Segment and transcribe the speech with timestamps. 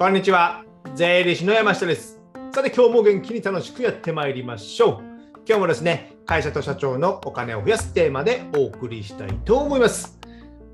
[0.00, 0.64] こんにちは。
[0.94, 2.22] 税理士の山下です。
[2.54, 4.98] さて、今日も元気に楽しくやってまいりましょう。
[5.46, 10.19] 今日もですね、会社と社長のお金を増やすテーマでお送りしたいと思います。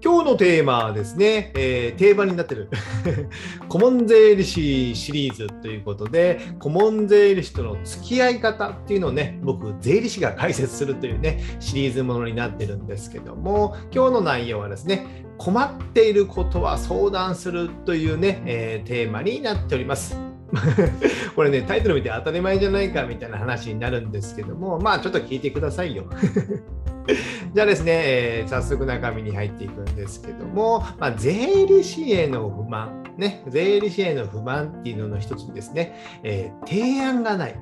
[0.02, 2.68] 今日のテーマはですね、えー定番になってる
[3.68, 20.35] 顧問税理士シリーズということで、顧問税理士との付き合い方っていうのをね、僕、税理士が解説するというね、シリーズものになってるんですけども、今日の内容はですね、困っていることは相談するというね、えーテーマになっております。
[21.34, 26.04] これね、タイトル見て当たり前じゃないかみたいな話になるんですけども、まあちょっと聞いてくださいよ。
[27.54, 37.56] じゃあですね、えー早速中身に入っていくんですけども、まあ、税理士への不満、ね、税理士への不満っていうのの一つにですね、えー提案がない。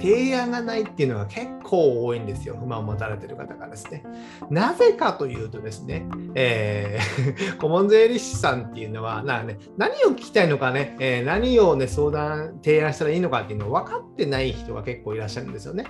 [0.00, 4.04] 提案がないっていうのが結構多いんですよ、不満を持たれてる方がですね。
[4.50, 15.86] なぜかというとですね、えー顧問税理士さんっていうのは、なね、何を聞きたいのかね、えー何をね、相談、提案したらいいのかっていうのを分かってない人が結構いらっしゃるんですよね。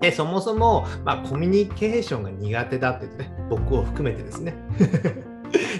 [0.00, 4.54] で、そもそも、まあ、コミュニケーションが苦手だって言ってね、僕を含めてですね。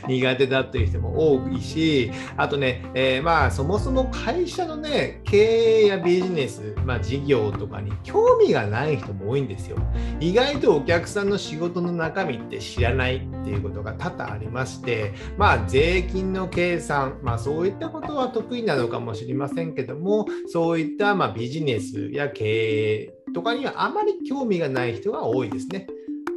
[0.09, 9.77] 苦手だという人も多いし、あとね、えーまあそもそも会社のね、経営やビジネス、まあ、事業とかに興味がない人も多いんですよ。
[10.19, 25.87] 意外とお客さんの仕事の中身って知らないっていうことが多々ありまして、まあ税金の計算、まあそういったことは得意なのかもしれませんけども、そういったまあビジネスや経営とかにはあまり興味がない人が多いですね。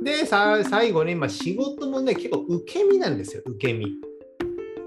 [0.01, 3.87] で、さ最後に、まあ、仕事もね、結構受け身なんですよ、受け身。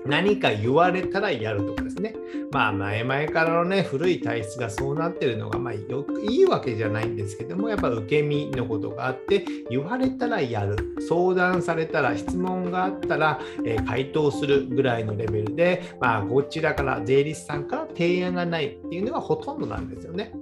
[0.06, 2.14] 何か言われたらやるとかですね。
[2.52, 10.76] まあ、前々からのね、古い体質がそうなってるのが、まあ、よくいいわけじゃないんですけども、やっぱ受け身のことがあって、言われたらやる。
[11.08, 20.32] 相談されたら、質問があったら、えー回答するぐらいのレベルで、まあ、こちらから、税理士さんから提案がないっていうのがほとんどなんですよね。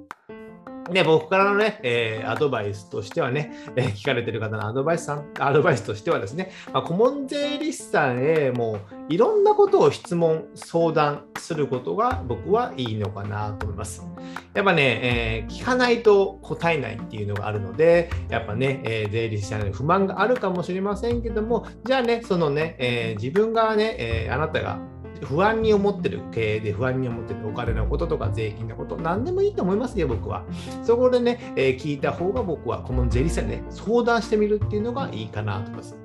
[0.92, 14.06] で、僕からのね、えーアドバイスとしてはね、えー聞かれてる方のアドバイスさん、アドバイスとしてはですね、まあ、顧問税理士さんへもういろんなことを質問、相談することが僕はいいのかなと思います。
[14.54, 24.78] やっぱね、えー聞かないと答えないっていうのがあるので、やっぱね、え税理士さんに不満があるかもしれませんけども、じゃあね、そのね、え自分がね、えあなたが
[25.24, 30.44] 不安に思ってる経営で不安に思ってるお金のこととか税金のこと、何でもいいと思いますよ、僕は。
[30.84, 35.96] そこでね、えー聞いた方が僕はこの税理士さんね、相談してみるっていうのがいいかなと思います。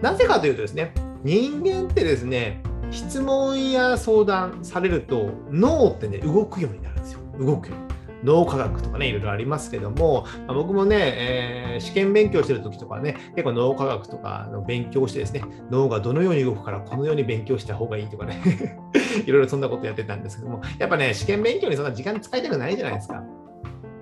[0.00, 0.92] なぜかというとですね、
[1.22, 7.20] 人間ってですね、質問や相談されると脳ってね、動くようになるんですよ。
[7.38, 7.85] 動くように。
[8.24, 18.40] 脳科学とかね、いろいろありますけども、ま僕もね、えー試験勉強してる時とかね、結構脳科学とかの勉強してですね、脳がどのように動くからこのように勉強した方がいいとかね、
[19.26, 23.22] いろいろそんなことやってたんですけども、やっぱね、試験勉強にそんな時間使いたくないじゃないですか。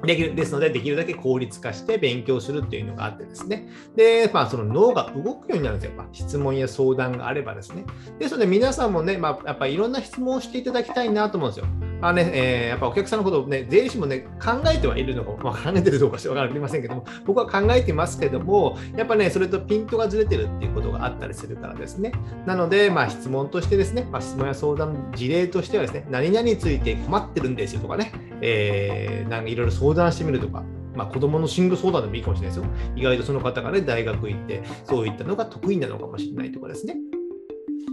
[0.06, 3.68] できるですので、できるだけ効率化して勉強するっていうのがあってですね。
[3.96, 5.96] で、まあ、その脳が動くようになるんですよ。
[5.96, 7.86] やっぱ質問や相談があればですね。
[8.18, 11.66] ですので、皆さんもね、まあ、やっぱりいろんな質問をしていただきたいなと思うんですよ。
[12.00, 22.12] まあね、えーやっぱお客さんのことをね、税理士もね、考えてはいるのか、まあ、考えてるどうかしてわかりませんけども、僕は考えてますけども、やっぱね、それとピントがずれてるっていうことがあったりするからですね。
[22.46, 30.62] なので、まあ、質問としてですね、まあ、質問や相談事例としてはですね、何々について困ってるんですよとかね、えーなんかいろいろ相談してみるとか、
[30.94, 32.70] まあ、子供の進路相談でもいいかもしれないですよ。
[32.96, 36.96] 意外とその方がね、大学行って、そういったのが得意なのかもしれないとかですね。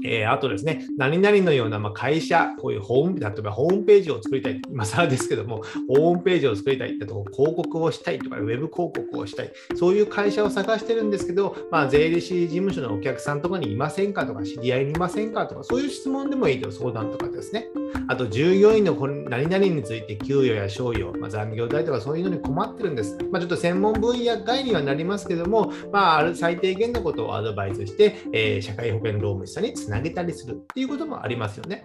[0.04, 17.68] えーあとですね、何々のようなまあ会社、こういうホーム、例えばホームページを作りたい、今更ですけども、ホームページを作りたいってとこ、広告をしたいとか、ウェブ広告をしたい、そういう会社を探してるんですけど、まあ、税理士事務所のお客さんとかにいませんかとか、知り合いにいませんかとか、そういう質問でもいいと相談とかですね。
[18.08, 18.96] あと、従業員の
[19.30, 23.18] 何々について給与や賞与、まあ、残業代とかそういうのに困ってるんです。
[23.32, 31.84] まあ、ちょっと専門分野外にはなりますけども、まあ、最低限のことをアドバイスして、えー社会保険労務士さんにつなげたりするっていうこともありますよね。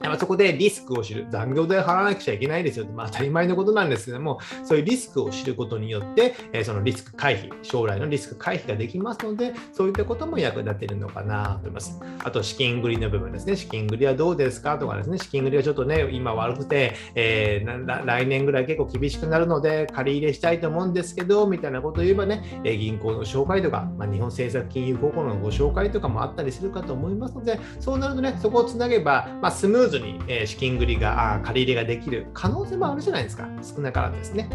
[0.00, 12.00] まあそこでリスクを知る、残業代払わなくちゃいけないですよって、まあ、当たり前のことなんですけども、そういうリスクを知ることによって、えそのリスク回避、将来のリスク回避ができますので、そういったことも役立てるのかなと思います。
[12.24, 13.56] あと、資金繰りの部分ですね。
[13.56, 33.48] 資金繰りはどうですかとかですね、資金繰りはちょっとね、今悪くて、えー来年ぐらい結構厳しくなるので、借り入れしたいと思うんですけど、みたいなことを言えばね、え銀行の紹介とか、まあ、日本政策金融高校のご紹介とかもあったりするかと思いますので、そうなるとね、そこをつなげば、まあ、スムーズに、え資金繰りが、あ借り入れができる可能性もあるじゃないですか。
[33.62, 34.48] 少なからずですね。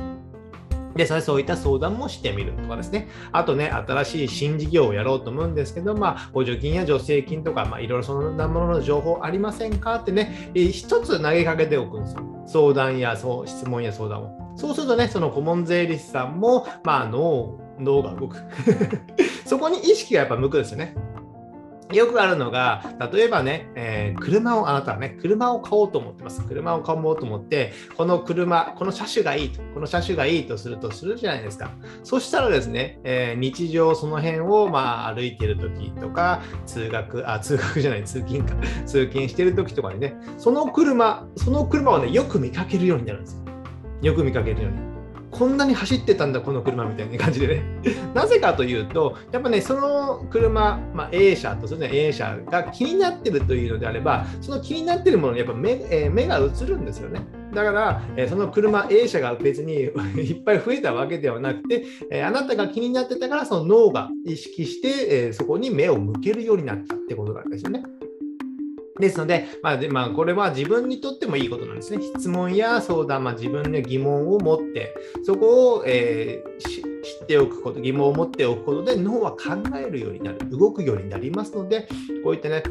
[0.95, 3.07] で、それそういった相談もしてみるとかですね。
[3.31, 12.43] あとね、新しい新事業をやろうと思うんですけど、まあ、補助金や助成金とか、まあ、いろいろそんなものの情報ありませんかってね、一つ投げかけておくんですよ。
[12.45, 14.57] 相談やそう質問や相談を。
[14.57, 18.37] そうするとね、その顧問税理士さんも、まあ、脳、脳が動く。
[19.45, 20.95] そこに意識がやっぱ向くんですよね。
[21.93, 26.45] よくあるのが、例えばね、えー、車を、あなたはね、車を買おうと思ってます。
[26.45, 31.71] 車を買おうと思って、この車、この車種がいいと、この車種がいいとするとするじゃないですか。
[32.03, 38.55] そしたらですね、えー、日常その辺を、まあ、歩いてる時とか、通学、あ、通学じゃない、通勤か、
[38.85, 43.41] 通勤してる時とかにね、その車、その車をね、よく見かけるようになるんですよ。
[44.01, 44.90] よく見かけるように。
[45.41, 47.63] こんなに走ってたんだ、この車みたいな感じでね。
[48.13, 57.21] なぜかというと、やっぱね、その車、まあ、A 車とするね、A 車が気になってるというのであれば、その気になってるものにやっぱ目,、えー、目が映るんですよね。
[57.55, 59.73] だから、えー、その車 A 車が別に
[60.21, 64.89] いっぱい増えたわけではなくて、えー、あなたが気になってたから、その脳が意識して、
[65.29, 67.81] え、そこに目を向けるようになったってことなんですよね。
[69.01, 72.01] ですので、まあでまあ、これは自分にとってもいいことなんですね。
[72.01, 76.81] 質問や相談、まあ、自分の疑問を持って、そこを、えー、知
[77.23, 79.37] っておくこと、疑問を持っておくことで脳は考
[79.75, 81.87] えるようになる、動くようになりますので、
[82.23, 82.63] こういったね、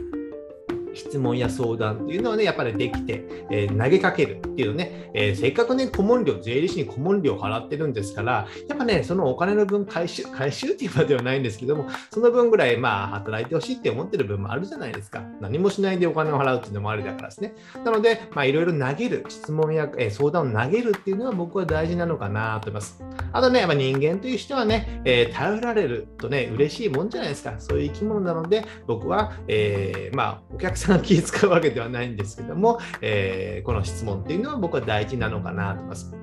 [0.95, 15.23] 質問や相談っていうのはね、やっぱりできて、えー、投げかけるっていうね、えー、せっかくね、顧問料、税理士に顧問料を払ってるんですから、やっぱね、そのお金の分回収、回収っていうまではないんですけども、その分ぐらい、まあ、働いてほしいって思ってる分もあるじゃないですか。
[15.41, 17.55] 何もしないでお金を払うっていうのもありだからですね。
[17.85, 23.03] なので、まあ、いろいろ投げる、質問や、えー、相談を投げるっていうのは僕は大事なのかなと思います。
[23.33, 27.55] あとね、やっぱ人間という人はね、えー、頼られるとね、嬉しいもんじゃないですか。
[27.59, 36.15] そういう生き物なので、僕は、えー、まあ、お客さん気遣うわけではないんですけども、えー、この質問っていうのは僕は大事なのかなと思います。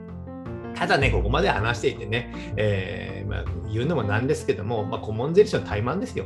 [0.76, 6.26] ただね、ここまで話していてね、えーまあ、言うのもなんですけども、まあ、顧問税理士の怠慢ですよ。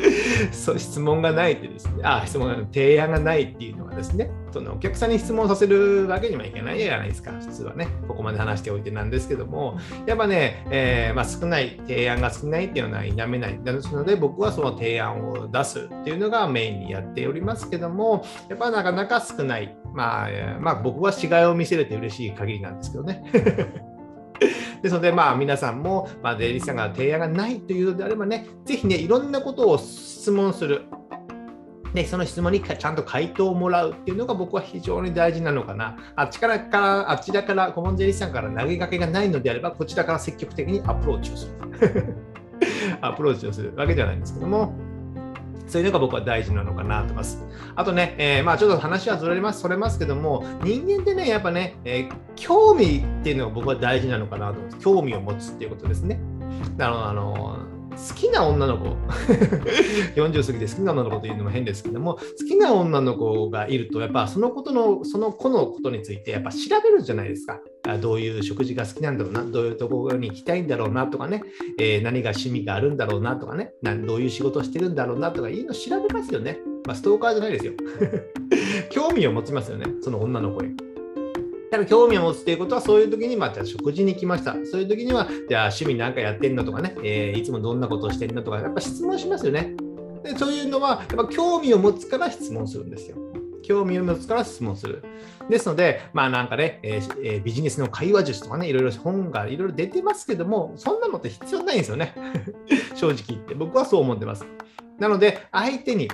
[0.52, 7.88] そう質問がないってですね、あ質問提案がないっていうのはですね、そのお客さんに質問させるわけにはいけないじゃないですか、普通はね。
[8.08, 13.58] ここまで話しておいてなんですけども、やっぱね、えー、まあ、少ない、提案が少ないっていうのは否めない。
[13.62, 19.76] ですので、僕はその提案を出すっていうのがメインにやっておりますけども、やっぱなかなか少ない。
[19.92, 20.28] まあ、
[20.60, 23.22] まあ、僕は違いを見せれて嬉しい限りなんですけどね。
[24.82, 30.82] ですので、まあ、皆さんも、まあ、税理士さんが提案がないというのであればね、ぜひね、いろんなことを質問する。
[31.94, 35.96] で、その質問にちゃんと回答をもらうっていうのが僕は非常に大事なのかな。
[36.14, 42.16] あっちからから、あちらから、顧問税理士さんから投げかけがないのであれば、こちらから積極的にアプローチをする。
[43.00, 44.74] アプローチをするわけじゃないんですけども、
[45.66, 47.42] そういうのが僕は大事なのかなと思います。
[47.74, 54.78] あとね、えー、まあちょっと話はずれます、それますけども、人間ってね、やっぱね、えー、興味っていうのが僕は大事なのかなと思います。
[54.78, 56.20] 興味を持つっていうことですね。
[56.78, 57.58] あのあの
[57.96, 58.96] 好きな女の子。
[60.16, 67.60] 40過ぎて好きな女の子というのも変ですけども好きな女の子がいるとやっぱそのことのその子のことについてやっぱ調べるじゃないですか。
[68.00, 71.42] どういう食事が好きなんだろうなどういうところに行きたいんだろうなとかね、
[71.78, 73.72] えー、何が趣味があるんだろうなとかね。
[73.82, 77.72] どういう仕事をしてるんだろうなとかいいの調べますよね、まあ、ストーカーじゃないですよ。
[78.90, 80.85] 興味を持ちますよねその女の子に。
[81.76, 84.54] ただ興味を持つということは、そういう時に、まあ、じゃあ食事に来ました。
[84.64, 89.74] そういう時には、じゃあ趣味なんかやってんのとかね、えー、いつもどんなことをしてんのとか、やっぱ質問しますよね。
[90.22, 93.18] でそういうのは、やっぱ興味を持つから質問するんですよ。
[93.62, 95.04] 興味を持つから質問する。
[95.50, 102.14] ですので、まあなんかね、えーえー、ビジネスの会話術とかね、いろいろ本がいろいろ出てますけども、そんなのって必要ないんですよね。
[102.96, 103.54] 正直言って。
[103.54, 104.46] 僕はそう思ってます。
[104.98, 106.08] なので、相手に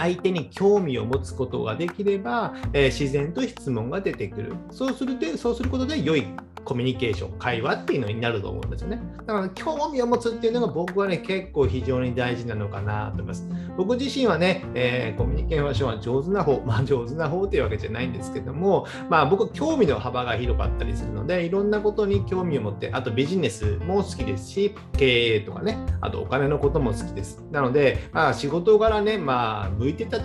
[0.00, 4.54] 相手に興味を持つことができれば、えー、自然と質問が出てくる。
[4.70, 6.26] そうするでそうすることで良い
[6.64, 9.00] コミュニケーション、会話っていうのになると思うんですよね。
[9.26, 13.48] だから興味を持つっていうのが僕はね、結構非常に大事なのかなと思います。
[13.76, 27.44] 僕自身はね、えー、コミュニケーションは上手な方、 まあ上手な方というわけじゃないんですけども、まあ僕興味の幅が広かったりするので、いろんなことに興味を持って、あとビジネスも好きですし、経営とかね、あとお金のことも好きです。
[27.50, 30.18] なので、まあ仕事柄ね、まあ向いてた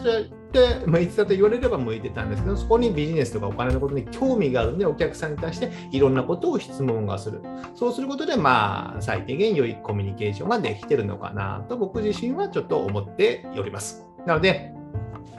[0.52, 7.42] で、まあ、いつだと言われれば向いてたんですけど、そこにビジネスとかお金のことに興味があるので、お客さんに対していろんなことを質問がする。
[7.76, 14.08] そうすることで、まあ、最低限良いコミュニケーションができてるのかなと、僕自身はちょっと思っております。
[14.26, 14.74] なので、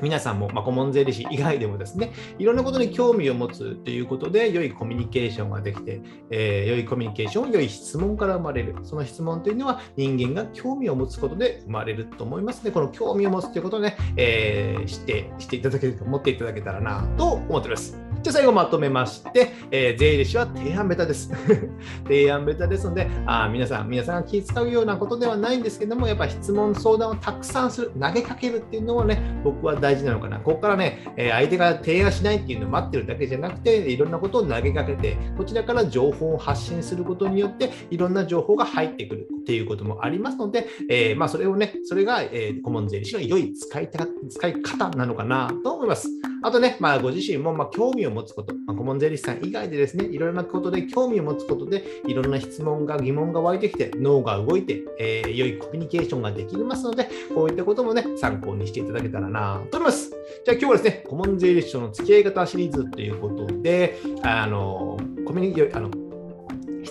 [0.03, 8.77] 皆さんも、まあ、顧問税理士以外でもですね、いろんなことに興味を持つということで、良いコミュニケーションができて、えー、良いコミュニケーション、良い質問から生まれる。
[8.83, 18.10] その質問というのは人間が興味を持つことで生まれると思いますので、この興味を持つということをね、えー、して、していただけると思っていただけたらなと思っております。
[18.23, 21.31] じゃあ最後まとめまして、えー、税理士は提案ベタです。
[22.05, 30.39] 提案ベタですので、あ皆さん、皆さんが気遣うようなことではないんですけども、やっぱ質問、相談をたくさんする、投げかけるっていうのはね、僕は大事なのかな。
[30.39, 43.89] ここからね、え相手が提案しないっていうのを待ってるだけじゃなくて、いろんなことを投げかけて、こちらから情報を発信することによって、いろんな情報が入ってくるっていうこともありますので、えー、まあ、それをね、それが、えー、顧問税理士の良い使い
[44.29, 46.11] 使い方なのかなと思います。
[46.43, 60.11] あとね、まあ、ご自身もま興味を持つこと、まあ、顧問税理士さん以外でですね、いろいろなことで興味を持つことで、いろんな質問が、疑問が湧いてきて、脳が動いて、えー、良いコミュニケーションができますので、こういったこともね、参考にしていただけたらなと思います。
[60.45, 66.10] じゃあ今日はですね、顧問税理士との付き合い方シリーズということで、あの、コミュニケーション、あの、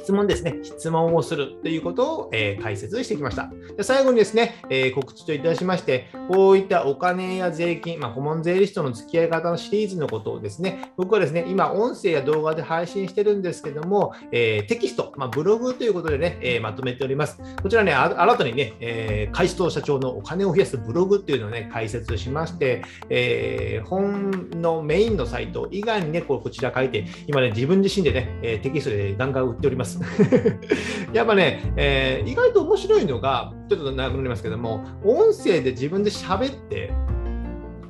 [0.09, 3.51] 質問ですね、質問をするということを、えー、解説してきました。
[3.77, 17.39] で最後にですね、えー、告知といたしまして、こういったお金や税金、まあ、顧問税理士との付き合い方のシリーズのことをですね、僕はですね、今、音声や動画で配信してるんですけども、えー、テキスト、まあ、ブログということでね、えまとめております。
[17.61, 29.98] こちらね、新たにね、え開始と社長のお金を増やすブログっていうのをね、解説しまして、え本のメインのサイト以外にね、ここちら書いて、今ね、自分自身でね、テキストでガンガン売っております。
[31.13, 36.93] やっぱね、えー、意外と面白いのが、ちょっと長くなりますけども、音声で自分で喋って、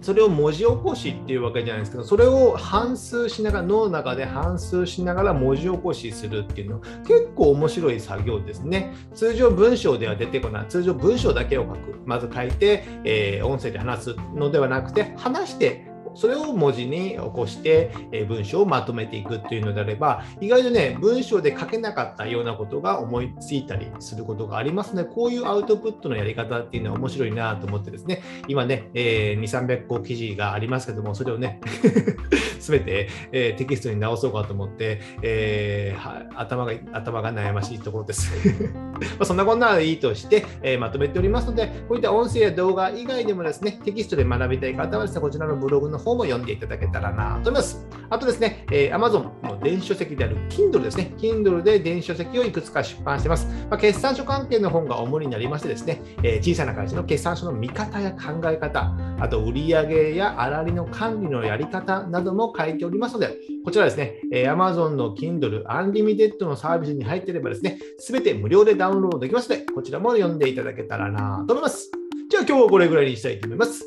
[0.01, 8.93] それを文字起こしっていうわけじゃないですけど、それを反数しながら、脳の中で反数しながら文字起こしするっていうのは、結構面白い作業ですね。
[9.13, 11.99] 通常文章では出てこない、通常文章だけを書く。
[12.05, 31.61] まず書いて、えー、音声で話すのではなくて、話してそれを文字に起こして、え文章をまとめていくっていうのであれば、意外とね、文章で書けなかったようなことが思いついたりすることがありますので、こういうアウトプットのやり方っていうのは面白いなと思ってですね、今ね、えー、2、300個記事がありますけども、それをね、
[32.59, 38.31] すべて、えー、テキストに直そうかと思って、えー、頭が頭が悩ましいところです。
[39.17, 47.85] まそんなこんなでいいとして、えー、まとめておりますので、こういった音声や動画以外でもですね、テキストで学びたい方はですね、こちらのブログのの方も読んでいただけたらなと思います。
[48.09, 51.13] あとですね、え、Amazon の電子書籍である Kindle ですね。
[51.17, 53.45] Kindle で電子書籍をいくつか出版してます。
[53.69, 71.91] まあ、決算書関係の本が主になりましてですね、えー、小さな会社の決算書の見方や考え方、あと売上や粗利の管理のやり方なども書いておりますので、こちらですね、え、Amazon の Kindle Unlimited のサービスに入っていればですね、すべて無料でダウンロードできますので、こちらも読んでいただけたらなと思います。
[72.29, 73.83] じゃあ今日はこれぐらいにしたいと思います。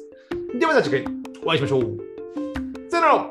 [0.58, 1.98] ではまた次回お会いしましょう。
[2.88, 3.28] さよなら